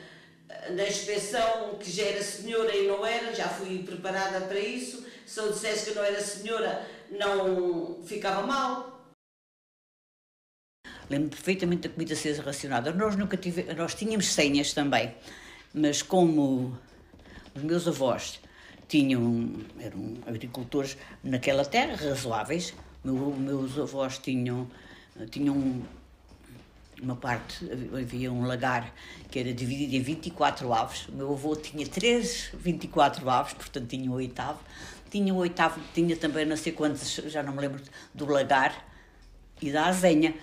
na 0.72 0.86
inspeção 0.86 1.76
que 1.80 1.90
já 1.90 2.04
era 2.04 2.22
senhora 2.22 2.76
e 2.76 2.86
não 2.86 3.06
era, 3.06 3.34
já 3.34 3.48
fui 3.48 3.82
preparada 3.84 4.42
para 4.42 4.60
isso. 4.60 5.06
Se 5.26 5.40
eu 5.40 5.54
dissesse 5.54 5.92
que 5.92 5.96
não 5.96 6.04
era 6.04 6.20
senhora, 6.20 6.86
não 7.10 8.04
ficava 8.04 8.46
mal. 8.46 9.14
Lembro 11.10 11.30
perfeitamente 11.30 11.88
da 11.88 11.94
comida 11.94 12.16
ser 12.18 12.38
racionada. 12.40 12.92
Nós 12.92 13.16
nunca 13.16 13.38
tivemos, 13.38 13.74
nós 13.78 13.96
tínhamos 13.96 14.34
senhas 14.34 14.74
também, 14.74 15.16
mas 15.74 16.02
como 16.02 16.78
os 17.56 17.64
meus 17.64 17.88
avós 17.88 18.42
tinham, 18.94 19.50
eram 19.80 20.18
agricultores 20.28 20.96
naquela 21.24 21.66
terra 21.66 21.96
razoáveis, 21.96 22.76
meu, 23.04 23.16
meus 23.36 23.80
avós 23.80 24.20
tinham, 24.20 24.68
tinham 25.32 25.82
uma 27.02 27.16
parte, 27.16 27.68
havia 27.92 28.32
um 28.32 28.46
lagar 28.46 28.94
que 29.32 29.40
era 29.40 29.52
dividido 29.52 29.96
em 29.96 30.00
24 30.00 30.72
aves. 30.72 31.08
O 31.08 31.14
meu 31.14 31.34
avô 31.34 31.56
tinha 31.56 31.88
três 31.88 32.52
24 32.54 33.28
aves, 33.28 33.54
portanto 33.54 33.88
tinha 33.88 34.12
o 34.12 34.14
oitavo. 34.14 34.60
Tinha 35.10 35.34
o 35.34 35.38
oitavo, 35.38 35.82
tinha 35.92 36.16
também 36.16 36.46
não 36.46 36.56
sei 36.56 36.72
quantos, 36.72 37.16
já 37.16 37.42
não 37.42 37.52
me 37.52 37.62
lembro, 37.62 37.82
do 38.14 38.28
lagar 38.28 38.88
e 39.60 39.72
da 39.72 39.88
azenha. 39.88 40.36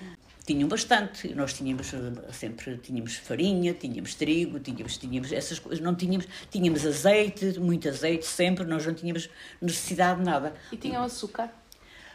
Tinham 0.50 0.68
bastante, 0.68 1.32
nós 1.32 1.52
tínhamos 1.52 1.94
eh, 1.94 2.32
sempre 2.32 2.76
tínhamos 2.78 3.14
farinha, 3.14 3.72
tínhamos 3.72 4.16
trigo, 4.16 4.58
tínhamos, 4.58 4.96
tínhamos 4.96 5.32
essas 5.32 5.60
coisas, 5.60 5.78
não 5.78 5.94
tínhamos, 5.94 6.26
tínhamos 6.50 6.84
azeite, 6.84 7.56
muito 7.60 7.88
azeite 7.88 8.26
sempre, 8.26 8.64
nós 8.64 8.84
não 8.84 8.92
tínhamos 8.92 9.30
necessidade 9.62 10.18
de 10.18 10.24
nada. 10.24 10.52
E 10.72 10.76
tinham 10.76 11.04
açúcar? 11.04 11.52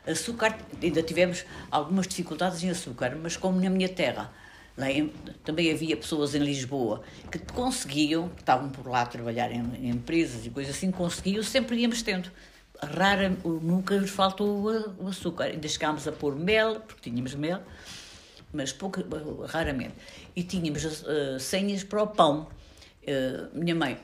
Açúcar, 0.06 0.58
ainda 0.84 1.02
tivemos 1.02 1.46
algumas 1.72 2.10
dificuldades 2.10 2.62
em 2.62 2.70
açúcar, 2.70 3.16
mas 3.16 3.38
como 3.38 3.58
na 3.62 3.70
minha 3.70 3.88
terra 3.88 4.34
Lá 4.78 4.92
em, 4.92 5.08
também 5.46 5.72
havia 5.72 5.96
pessoas 5.96 6.36
em 6.36 6.40
Lisboa 6.40 7.04
que 7.32 7.40
conseguiam, 7.40 8.28
que 8.28 8.42
estavam 8.42 8.68
por 8.68 8.86
lá 8.86 9.04
a 9.04 9.06
trabalhar 9.06 9.50
em, 9.50 9.64
em 9.76 9.90
empresas 9.92 10.46
e 10.46 10.50
coisas 10.50 10.76
assim, 10.76 10.92
conseguiam, 10.92 11.42
sempre 11.42 11.78
íamos 11.78 12.02
tendo. 12.02 12.30
Rara, 12.82 13.30
nunca 13.46 13.98
nos 13.98 14.10
faltou 14.10 14.68
o, 14.68 15.06
o 15.06 15.08
açúcar. 15.08 15.46
Ainda 15.46 15.66
chegámos 15.70 16.06
a 16.06 16.12
pôr 16.12 16.36
mel, 16.36 16.82
porque 16.82 17.10
tínhamos 17.10 17.34
mel, 17.36 17.62
mas 18.56 18.72
pouco, 18.72 19.02
raramente. 19.46 19.94
E 20.36 20.44
tínhamos 20.44 20.84
uh, 20.84 21.40
senhas 21.40 21.84
para 21.84 22.02
o 22.02 22.08
pão. 22.08 22.48
Uh, 23.04 23.58
minha 23.58 23.76
mãe 23.76 23.98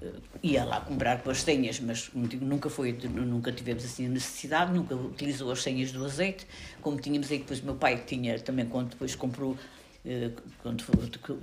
uh, 0.00 0.20
ia 0.42 0.64
lá 0.64 0.80
comprar 0.80 1.22
com 1.22 1.30
as 1.30 1.42
senhas, 1.42 1.78
mas 1.80 2.10
nunca 2.14 2.68
foi, 2.68 2.92
nunca 2.92 3.52
tivemos 3.52 3.84
assim 3.84 4.06
a 4.06 4.08
necessidade, 4.08 4.72
nunca 4.72 4.94
utilizou 4.96 5.52
as 5.52 5.62
senhas 5.62 5.92
do 5.92 6.04
azeite, 6.04 6.46
como 6.80 6.98
tínhamos 6.98 7.30
aí 7.30 7.38
depois 7.38 7.60
meu 7.60 7.76
pai 7.76 8.02
tinha 8.06 8.38
também 8.40 8.66
quando 8.66 8.90
depois 8.90 9.14
comprou 9.14 9.56
eh, 10.04 10.32
quando 10.62 10.84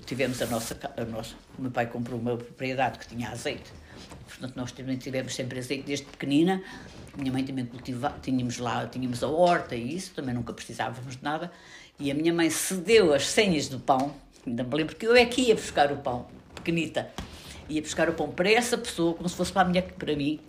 tivemos 0.06 0.42
a 0.42 0.46
nossa, 0.48 0.78
a 0.98 1.06
nossa, 1.06 1.34
meu 1.58 1.72
pai 1.72 1.88
comprou 1.88 2.20
uma 2.20 2.36
propriedade 2.36 3.00
que 3.00 3.08
tinha 3.08 3.30
azeite, 3.30 3.72
portanto 4.28 4.54
nós 4.58 4.74
também 4.74 4.98
tivemos 4.98 5.34
sempre 5.34 5.60
azeite 5.60 5.84
desde 5.84 6.06
pequenina, 6.06 6.62
minha 7.18 7.32
mãe 7.32 7.46
também 7.46 7.66
cultivava, 7.66 8.20
tínhamos 8.20 8.58
lá, 8.58 8.86
tínhamos 8.86 9.24
a 9.24 9.30
horta 9.30 9.78
e 9.78 9.96
isso, 9.96 10.14
também 10.14 10.36
nunca 10.36 10.52
precisávamos 10.52 11.16
de 11.16 11.24
nada, 11.24 11.50
e 12.00 12.12
a 12.12 12.14
minha 12.14 12.34
mãe 12.34 12.50
cedeu 12.50 13.14
as 13.14 13.28
senhas 13.28 13.68
do 13.68 13.80
pão, 13.80 14.16
ainda 14.46 14.64
me 14.64 14.76
lembro 14.76 14.96
que 14.96 15.06
eu 15.06 15.16
é 15.16 15.26
que 15.26 15.42
ia 15.42 15.56
buscar 15.56 15.92
o 15.92 15.98
pão, 15.98 16.28
pequenita, 16.56 17.12
ia 17.68 17.82
buscar 17.82 18.10
o 18.10 18.14
pão 18.14 18.32
para 18.32 18.50
essa 18.50 18.78
pessoa, 18.78 19.14
como 19.14 19.28
se 19.28 19.36
fosse 19.36 19.52
para, 19.52 19.68
a 19.68 19.82
para 19.84 20.16
mim, 20.16 20.40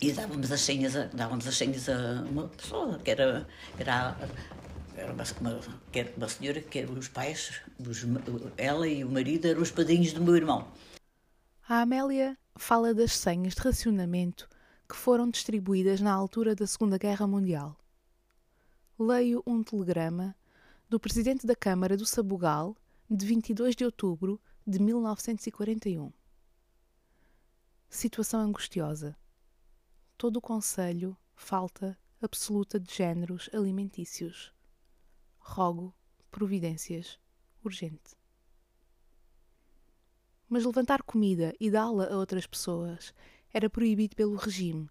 e 0.00 0.12
dávamos 0.12 0.50
as 0.52 0.60
senhas 0.60 0.96
a, 0.96 1.04
dávamos 1.06 1.46
as 1.46 1.56
senhas 1.56 1.88
a 1.88 2.24
uma 2.30 2.48
pessoa 2.48 2.98
que 2.98 3.10
era, 3.10 3.46
era 3.78 4.16
era 4.96 5.12
uma, 5.12 5.24
uma, 5.40 5.60
uma 6.16 6.28
senhora 6.28 6.60
que 6.60 6.78
eram 6.78 6.94
os 6.94 7.08
pais, 7.08 7.60
os, 7.78 8.04
ela 8.56 8.88
e 8.88 9.04
o 9.04 9.10
marido 9.10 9.46
eram 9.46 9.60
os 9.60 9.70
padrinhos 9.70 10.12
do 10.12 10.22
meu 10.22 10.36
irmão. 10.36 10.66
A 11.68 11.82
Amélia 11.82 12.36
fala 12.56 12.94
das 12.94 13.12
senhas 13.12 13.54
de 13.54 13.60
racionamento 13.60 14.48
que 14.88 14.96
foram 14.96 15.28
distribuídas 15.28 16.00
na 16.00 16.12
altura 16.12 16.54
da 16.54 16.66
Segunda 16.66 16.96
Guerra 16.96 17.26
Mundial. 17.26 17.76
Leio 18.98 19.42
um 19.46 19.62
telegrama 19.62 20.34
do 20.88 20.98
presidente 20.98 21.46
da 21.46 21.54
Câmara 21.54 21.98
do 21.98 22.06
Sabugal 22.06 22.74
de 23.10 23.26
22 23.26 23.76
de 23.76 23.84
outubro 23.84 24.40
de 24.66 24.80
1941. 24.80 26.10
Situação 27.90 28.40
angustiosa. 28.40 29.14
Todo 30.16 30.38
o 30.38 30.40
Conselho 30.40 31.14
falta 31.34 31.94
absoluta 32.22 32.80
de 32.80 32.90
géneros 32.90 33.50
alimentícios 33.52 34.50
rogo 35.38 35.94
providências 36.30 37.18
urgente. 37.62 38.16
Mas 40.48 40.64
levantar 40.64 41.02
comida 41.02 41.54
e 41.60 41.70
dá-la 41.70 42.06
a 42.06 42.16
outras 42.16 42.46
pessoas 42.46 43.12
era 43.52 43.68
proibido 43.68 44.16
pelo 44.16 44.36
regime 44.36 44.88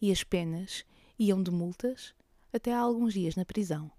e 0.00 0.10
as 0.10 0.24
penas 0.24 0.86
iam 1.18 1.42
de 1.42 1.50
multas 1.50 2.14
até 2.52 2.72
há 2.72 2.78
alguns 2.78 3.14
dias 3.14 3.36
na 3.36 3.44
prisão. 3.44 3.90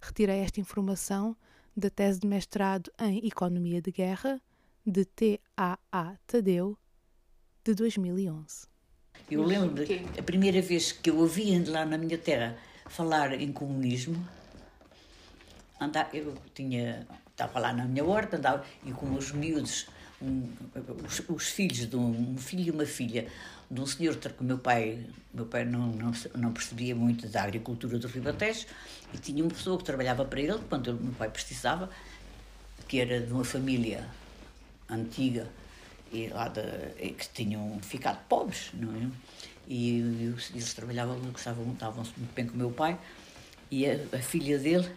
Retirei 0.00 0.40
esta 0.40 0.60
informação 0.60 1.36
da 1.76 1.90
tese 1.90 2.20
de 2.20 2.26
mestrado 2.26 2.90
em 2.98 3.26
Economia 3.26 3.80
de 3.82 3.90
Guerra 3.90 4.40
de 4.86 5.04
T.A.A. 5.04 6.16
Tadeu 6.26 6.78
de 7.62 7.74
2011. 7.74 8.66
Eu 9.30 9.42
lembro 9.42 9.84
a 10.18 10.22
primeira 10.22 10.62
vez 10.62 10.92
que 10.92 11.10
eu 11.10 11.18
ouvi 11.18 11.62
lá 11.64 11.84
na 11.84 11.98
minha 11.98 12.18
terra 12.18 12.56
falar 12.86 13.32
em 13.34 13.52
comunismo 13.52 14.26
andar, 15.80 16.10
eu 16.12 16.34
tinha, 16.54 17.06
estava 17.30 17.58
lá 17.58 17.72
na 17.72 17.86
minha 17.86 18.04
horta, 18.04 18.36
andava, 18.36 18.64
e 18.84 18.92
com 18.92 19.14
os 19.14 19.32
miúdos, 19.32 19.86
um, 20.22 20.48
os, 21.06 21.22
os, 21.28 21.48
filhos 21.48 21.86
de 21.86 21.96
um, 21.96 22.32
um, 22.32 22.36
filho 22.36 22.68
e 22.68 22.70
uma 22.70 22.84
filha 22.84 23.26
de 23.70 23.80
um 23.80 23.86
senhor 23.86 24.16
que 24.16 24.44
meu 24.44 24.58
pai, 24.58 25.06
meu 25.32 25.46
pai 25.46 25.64
não, 25.64 25.86
não, 25.86 26.12
não 26.34 26.52
percebia 26.52 26.94
muito 26.94 27.26
da 27.28 27.44
agricultura 27.44 27.98
do 27.98 28.06
Ribatejo, 28.06 28.66
e 29.14 29.18
tinha 29.18 29.42
uma 29.42 29.50
pessoa 29.50 29.78
que 29.78 29.84
trabalhava 29.84 30.24
para 30.24 30.40
ele, 30.40 30.58
quando 30.68 30.88
o 30.88 31.02
meu 31.02 31.12
pai 31.14 31.30
precisava, 31.30 31.88
que 32.86 33.00
era 33.00 33.20
de 33.20 33.32
uma 33.32 33.44
família 33.44 34.06
antiga, 34.88 35.48
e 36.12 36.26
lá 36.28 36.48
de, 36.48 36.60
que 37.12 37.28
tinham 37.32 37.78
ficado 37.80 38.18
pobres, 38.28 38.70
não 38.74 38.94
é? 38.94 39.08
E, 39.68 40.00
e 40.00 40.34
eles 40.52 40.74
trabalhavam, 40.74 41.16
gostavam, 41.30 41.72
estavam-se 41.72 42.12
muito 42.16 42.34
bem 42.34 42.46
com 42.46 42.54
o 42.54 42.56
meu 42.56 42.70
pai, 42.70 42.98
e 43.70 43.86
a, 43.86 43.96
a 44.12 44.18
filha 44.18 44.58
dele 44.58 44.90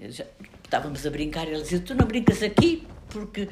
já, 0.00 0.24
estávamos 0.64 1.06
a 1.06 1.10
brincar, 1.10 1.46
ele 1.46 1.60
dizia: 1.60 1.80
Tu 1.80 1.94
não 1.94 2.06
brincas 2.06 2.42
aqui 2.42 2.86
porque 3.14 3.48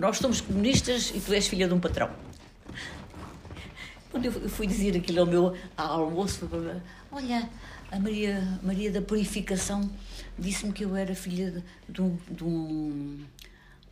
nós 0.00 0.16
somos 0.16 0.40
comunistas 0.40 1.12
e 1.14 1.20
tu 1.20 1.32
és 1.32 1.46
filha 1.46 1.68
de 1.68 1.74
um 1.74 1.80
patrão. 1.80 2.10
Quando 4.10 4.24
eu 4.24 4.32
fui 4.48 4.66
dizer 4.66 4.96
aquilo 4.96 5.20
ao 5.20 5.26
meu 5.26 5.54
ao 5.76 6.04
almoço, 6.04 6.48
olha, 7.12 7.48
a 7.92 7.98
Maria, 7.98 8.58
Maria 8.62 8.90
da 8.90 9.02
Purificação 9.02 9.90
disse-me 10.38 10.72
que 10.72 10.84
eu 10.84 10.96
era 10.96 11.14
filha 11.14 11.62
de, 11.88 12.00
um, 12.00 12.16
de, 12.30 12.44
um, 12.44 13.18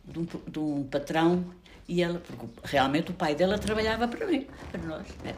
de, 0.05 0.19
um, 0.19 0.27
de 0.47 0.59
um 0.59 0.83
patrão 0.83 1.45
e 1.87 2.01
ela, 2.01 2.19
porque 2.19 2.45
realmente 2.63 3.11
o 3.11 3.13
pai 3.13 3.35
dela 3.35 3.57
trabalhava 3.59 4.07
para 4.07 4.25
mim, 4.25 4.47
para 4.71 4.81
nós. 4.81 5.07
Né? 5.23 5.35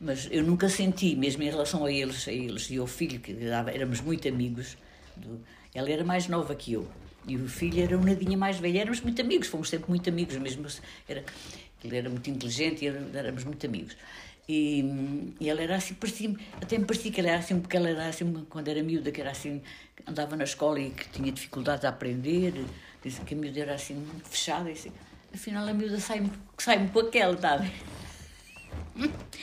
Mas 0.00 0.28
eu 0.30 0.42
nunca 0.42 0.68
senti, 0.68 1.14
mesmo 1.14 1.42
em 1.44 1.50
relação 1.50 1.84
a 1.84 1.92
eles, 1.92 2.26
a 2.26 2.32
eles 2.32 2.68
e 2.70 2.78
ao 2.78 2.86
filho, 2.86 3.20
que 3.20 3.36
éramos 3.72 4.00
muito 4.00 4.26
amigos, 4.28 4.76
do... 5.16 5.40
Ela 5.72 5.90
era 5.90 6.04
mais 6.04 6.28
nova 6.28 6.54
que 6.54 6.74
eu 6.74 6.86
e 7.26 7.36
o 7.36 7.48
filho 7.48 7.82
era 7.82 7.96
um 7.96 8.02
nadinha 8.02 8.36
mais 8.36 8.58
velho. 8.58 8.78
Éramos 8.78 9.00
muito 9.00 9.20
amigos, 9.20 9.48
fomos 9.48 9.68
sempre 9.68 9.88
muito 9.88 10.08
amigos, 10.08 10.36
mesmo 10.36 10.66
era, 11.08 11.24
ele 11.82 11.96
era 11.96 12.08
muito 12.08 12.28
inteligente 12.30 12.84
e 12.84 12.88
éramos 13.16 13.44
muito 13.44 13.66
amigos. 13.66 13.96
E, 14.46 15.32
e 15.40 15.48
ela 15.48 15.62
era 15.62 15.76
assim, 15.76 15.94
parecia 15.94 16.34
até 16.60 16.76
me 16.76 16.84
parecia 16.84 17.10
que 17.10 17.18
ela 17.18 17.30
era 17.30 17.38
assim, 17.38 17.60
porque 17.60 17.76
ela 17.76 17.88
era 17.88 18.08
assim, 18.08 18.44
quando 18.50 18.68
era 18.68 18.82
miúda, 18.82 19.10
que 19.10 19.20
era 19.20 19.30
assim, 19.30 19.62
andava 20.06 20.36
na 20.36 20.44
escola 20.44 20.78
e 20.78 20.90
que 20.90 21.08
tinha 21.08 21.32
dificuldade 21.32 21.86
a 21.86 21.88
aprender, 21.88 22.52
disse 23.02 23.22
que 23.22 23.34
a 23.34 23.36
miúda 23.36 23.60
era 23.60 23.74
assim, 23.74 24.06
fechada, 24.22 24.68
e 24.68 24.74
assim, 24.74 24.92
afinal 25.32 25.66
a 25.66 25.72
miúda 25.72 25.98
sai-me 25.98 26.30
sai 26.58 26.86
com 26.88 27.00
aquela, 27.00 27.34
está 27.34 27.54
a? 27.54 27.64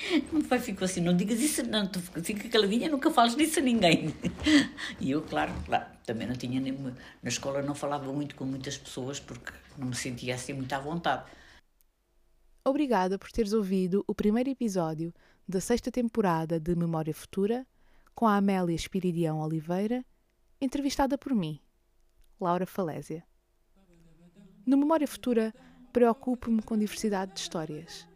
O 0.33 0.43
pai 0.43 0.59
ficou 0.59 0.85
assim, 0.85 1.01
não 1.01 1.15
digas 1.15 1.39
isso, 1.39 1.63
não, 1.63 1.87
tu 1.87 1.99
fica 2.23 2.49
caladinha, 2.49 2.89
nunca 2.89 3.11
fales 3.11 3.35
disso 3.35 3.59
a 3.59 3.61
ninguém. 3.61 4.13
E 4.99 5.11
eu, 5.11 5.21
claro, 5.21 5.53
claro 5.65 5.85
também 6.05 6.27
não 6.27 6.35
tinha 6.35 6.59
nenhuma, 6.59 6.95
na 7.21 7.29
escola 7.29 7.61
não 7.61 7.73
falava 7.73 8.11
muito 8.11 8.35
com 8.35 8.45
muitas 8.45 8.77
pessoas 8.77 9.19
porque 9.19 9.51
não 9.77 9.87
me 9.87 9.95
sentia 9.95 10.35
assim 10.35 10.53
muito 10.53 10.73
à 10.73 10.79
vontade. 10.79 11.29
Obrigada 12.63 13.17
por 13.17 13.31
teres 13.31 13.53
ouvido 13.53 14.03
o 14.07 14.13
primeiro 14.13 14.49
episódio 14.49 15.13
da 15.47 15.59
sexta 15.59 15.89
temporada 15.91 16.59
de 16.59 16.75
Memória 16.75 17.13
Futura 17.13 17.65
com 18.13 18.27
a 18.27 18.35
Amélia 18.35 18.75
Espiridião 18.75 19.39
Oliveira, 19.39 20.05
entrevistada 20.59 21.17
por 21.17 21.33
mim, 21.33 21.59
Laura 22.39 22.67
Falésia. 22.67 23.23
No 24.65 24.77
Memória 24.77 25.07
Futura, 25.07 25.53
preocupo-me 25.91 26.61
com 26.61 26.77
diversidade 26.77 27.33
de 27.33 27.39
histórias. 27.39 28.07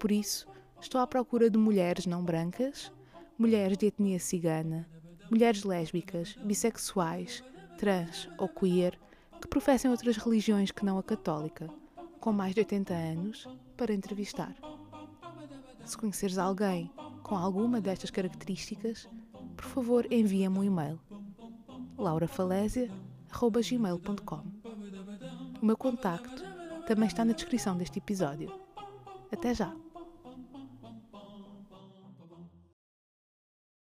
Por 0.00 0.10
isso, 0.10 0.48
Estou 0.82 1.00
à 1.00 1.06
procura 1.06 1.48
de 1.48 1.56
mulheres 1.56 2.04
não 2.06 2.24
brancas, 2.24 2.90
mulheres 3.38 3.78
de 3.78 3.86
etnia 3.86 4.18
cigana, 4.18 4.88
mulheres 5.30 5.62
lésbicas, 5.62 6.36
bissexuais, 6.44 7.44
trans 7.78 8.28
ou 8.36 8.48
queer 8.48 8.98
que 9.40 9.46
professem 9.46 9.88
outras 9.88 10.16
religiões 10.16 10.72
que 10.72 10.84
não 10.84 10.98
a 10.98 11.02
católica, 11.02 11.70
com 12.18 12.32
mais 12.32 12.52
de 12.52 12.62
80 12.62 12.92
anos, 12.92 13.46
para 13.76 13.94
entrevistar. 13.94 14.56
Se 15.84 15.96
conheceres 15.96 16.36
alguém 16.36 16.90
com 17.22 17.36
alguma 17.36 17.80
destas 17.80 18.10
características, 18.10 19.08
por 19.56 19.66
favor 19.66 20.12
envia-me 20.12 20.58
um 20.58 20.64
e-mail 20.64 20.98
laurafalésia.gmail.com 21.96 24.42
O 25.62 25.64
meu 25.64 25.76
contacto 25.76 26.42
também 26.88 27.06
está 27.06 27.24
na 27.24 27.34
descrição 27.34 27.76
deste 27.76 28.00
episódio. 28.00 28.52
Até 29.30 29.54
já! 29.54 29.72